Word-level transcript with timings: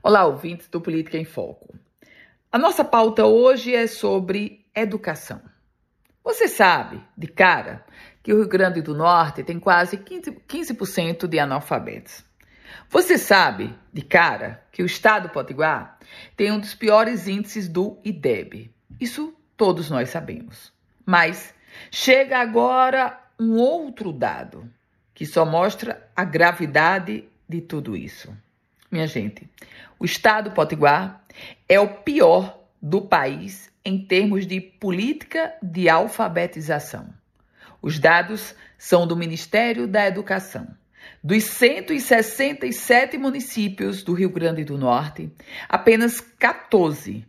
Olá, 0.00 0.24
ouvintes 0.24 0.68
do 0.68 0.80
Política 0.80 1.18
em 1.18 1.24
Foco. 1.24 1.74
A 2.52 2.56
nossa 2.56 2.84
pauta 2.84 3.26
hoje 3.26 3.74
é 3.74 3.88
sobre 3.88 4.64
educação. 4.72 5.42
Você 6.22 6.46
sabe, 6.46 7.02
de 7.16 7.26
cara, 7.26 7.84
que 8.22 8.32
o 8.32 8.36
Rio 8.36 8.48
Grande 8.48 8.80
do 8.80 8.94
Norte 8.94 9.42
tem 9.42 9.58
quase 9.58 9.96
15%, 9.96 10.40
15 10.46 11.28
de 11.28 11.38
analfabetos. 11.40 12.24
Você 12.88 13.18
sabe, 13.18 13.76
de 13.92 14.02
cara, 14.02 14.62
que 14.70 14.84
o 14.84 14.86
estado 14.86 15.30
Potiguar 15.30 15.98
tem 16.36 16.52
um 16.52 16.60
dos 16.60 16.76
piores 16.76 17.26
índices 17.26 17.68
do 17.68 17.98
IDEB. 18.04 18.72
Isso 19.00 19.34
todos 19.56 19.90
nós 19.90 20.10
sabemos. 20.10 20.72
Mas 21.04 21.52
chega 21.90 22.38
agora 22.38 23.20
um 23.38 23.56
outro 23.56 24.12
dado 24.12 24.70
que 25.12 25.26
só 25.26 25.44
mostra 25.44 26.08
a 26.14 26.24
gravidade 26.24 27.28
de 27.48 27.60
tudo 27.60 27.96
isso. 27.96 28.32
Minha 28.90 29.06
gente, 29.06 29.48
o 29.98 30.04
estado 30.04 30.52
Potiguar 30.52 31.22
é 31.68 31.78
o 31.78 31.88
pior 31.88 32.58
do 32.80 33.02
país 33.02 33.70
em 33.84 34.04
termos 34.04 34.46
de 34.46 34.60
política 34.60 35.54
de 35.62 35.88
alfabetização. 35.88 37.12
Os 37.82 37.98
dados 37.98 38.54
são 38.76 39.06
do 39.06 39.16
Ministério 39.16 39.86
da 39.86 40.06
Educação. 40.06 40.66
Dos 41.22 41.44
167 41.44 43.18
municípios 43.18 44.02
do 44.02 44.14
Rio 44.14 44.30
Grande 44.30 44.64
do 44.64 44.78
Norte, 44.78 45.30
apenas 45.68 46.20
14, 46.20 47.26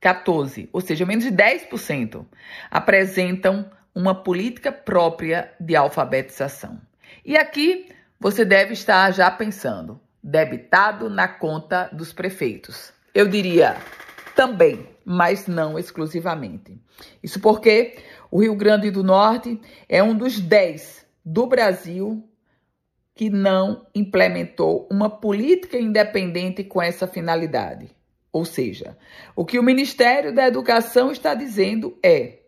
14, 0.00 0.68
ou 0.72 0.80
seja, 0.80 1.04
menos 1.04 1.24
de 1.24 1.30
10%, 1.30 2.24
apresentam 2.70 3.70
uma 3.94 4.14
política 4.14 4.72
própria 4.72 5.52
de 5.58 5.76
alfabetização. 5.76 6.80
E 7.24 7.36
aqui 7.36 7.88
você 8.18 8.44
deve 8.44 8.72
estar 8.72 9.10
já 9.12 9.30
pensando: 9.30 10.00
debitado 10.22 11.08
na 11.08 11.26
conta 11.26 11.88
dos 11.92 12.12
prefeitos. 12.12 12.92
Eu 13.14 13.26
diria 13.26 13.76
também, 14.36 14.86
mas 15.04 15.46
não 15.46 15.78
exclusivamente. 15.78 16.78
Isso 17.22 17.40
porque 17.40 17.98
o 18.30 18.40
Rio 18.40 18.54
Grande 18.54 18.90
do 18.90 19.02
Norte 19.02 19.60
é 19.88 20.02
um 20.02 20.14
dos 20.14 20.38
dez 20.38 21.06
do 21.24 21.46
Brasil 21.46 22.22
que 23.14 23.28
não 23.28 23.86
implementou 23.94 24.88
uma 24.90 25.10
política 25.10 25.78
independente 25.78 26.64
com 26.64 26.80
essa 26.80 27.06
finalidade. 27.06 27.90
Ou 28.32 28.44
seja, 28.44 28.96
o 29.34 29.44
que 29.44 29.58
o 29.58 29.62
Ministério 29.62 30.32
da 30.32 30.46
Educação 30.46 31.10
está 31.10 31.34
dizendo 31.34 31.98
é 32.02 32.40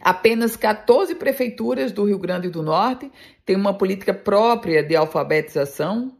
Apenas 0.00 0.56
14 0.56 1.14
prefeituras 1.16 1.90
do 1.90 2.04
Rio 2.04 2.18
Grande 2.18 2.48
do 2.48 2.62
Norte 2.62 3.10
têm 3.44 3.56
uma 3.56 3.74
política 3.74 4.14
própria 4.14 4.82
de 4.82 4.94
alfabetização 4.94 6.16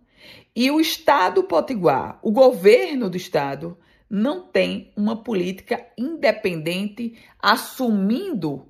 e 0.59 0.73
o 0.73 0.81
Estado 0.81 1.45
Potiguar, 1.45 2.19
o 2.21 2.33
governo 2.33 3.09
do 3.09 3.17
Estado, 3.17 3.79
não 4.11 4.43
tem 4.43 4.93
uma 4.97 5.23
política 5.23 5.87
independente 5.97 7.17
assumindo 7.39 8.67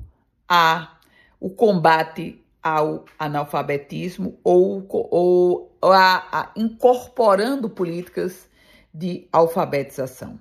a, 0.47 0.99
o 1.41 1.49
combate 1.49 2.45
ao 2.63 3.07
analfabetismo 3.19 4.39
ou, 4.45 4.87
ou 4.91 5.79
a, 5.81 6.41
a, 6.41 6.53
incorporando 6.55 7.71
políticas 7.71 8.51
de 8.93 9.27
alfabetização. 9.33 10.39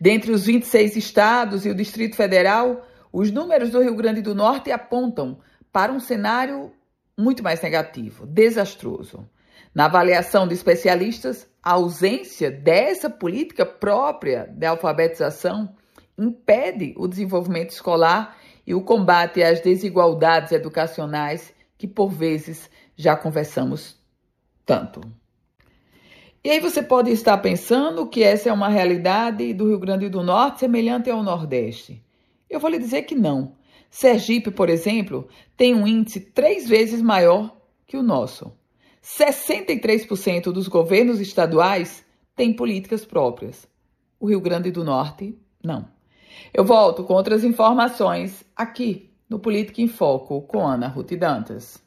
Dentre 0.00 0.32
os 0.32 0.46
26 0.46 0.96
estados 0.96 1.66
e 1.66 1.68
o 1.68 1.74
Distrito 1.74 2.16
Federal, 2.16 2.86
os 3.12 3.30
números 3.30 3.68
do 3.68 3.82
Rio 3.82 3.94
Grande 3.94 4.22
do 4.22 4.34
Norte 4.34 4.72
apontam 4.72 5.40
para 5.70 5.92
um 5.92 6.00
cenário 6.00 6.72
muito 7.18 7.42
mais 7.42 7.60
negativo, 7.60 8.24
desastroso. 8.24 9.28
Na 9.74 9.86
avaliação 9.86 10.46
de 10.48 10.54
especialistas, 10.54 11.48
a 11.62 11.72
ausência 11.72 12.50
dessa 12.50 13.08
política 13.08 13.64
própria 13.64 14.46
de 14.46 14.66
alfabetização 14.66 15.74
impede 16.18 16.94
o 16.96 17.06
desenvolvimento 17.06 17.70
escolar 17.70 18.36
e 18.66 18.74
o 18.74 18.82
combate 18.82 19.42
às 19.42 19.60
desigualdades 19.60 20.52
educacionais 20.52 21.52
que 21.78 21.86
por 21.86 22.08
vezes 22.08 22.70
já 22.96 23.16
conversamos 23.16 23.98
tanto. 24.66 25.00
E 26.42 26.50
aí 26.50 26.60
você 26.60 26.82
pode 26.82 27.10
estar 27.10 27.36
pensando 27.38 28.06
que 28.06 28.22
essa 28.22 28.48
é 28.48 28.52
uma 28.52 28.68
realidade 28.68 29.52
do 29.52 29.68
Rio 29.68 29.78
Grande 29.78 30.08
do 30.08 30.22
Norte 30.22 30.60
semelhante 30.60 31.10
ao 31.10 31.22
Nordeste. 31.22 32.02
Eu 32.48 32.58
vou 32.58 32.70
lhe 32.70 32.78
dizer 32.78 33.02
que 33.02 33.14
não. 33.14 33.54
Sergipe, 33.90 34.50
por 34.50 34.70
exemplo, 34.70 35.28
tem 35.56 35.74
um 35.74 35.86
índice 35.86 36.20
três 36.20 36.68
vezes 36.68 37.02
maior 37.02 37.56
que 37.86 37.96
o 37.96 38.02
nosso. 38.02 38.52
63% 39.02 40.52
dos 40.52 40.68
governos 40.68 41.20
estaduais 41.20 42.04
têm 42.36 42.52
políticas 42.52 43.04
próprias. 43.04 43.66
O 44.18 44.28
Rio 44.28 44.40
Grande 44.40 44.70
do 44.70 44.84
Norte, 44.84 45.38
não. 45.62 45.88
Eu 46.52 46.64
volto 46.64 47.04
com 47.04 47.14
outras 47.14 47.44
informações 47.44 48.44
aqui 48.54 49.10
no 49.28 49.38
Política 49.38 49.80
em 49.80 49.88
Foco 49.88 50.42
com 50.42 50.66
Ana 50.66 50.88
Ruth 50.88 51.12
Dantas. 51.12 51.82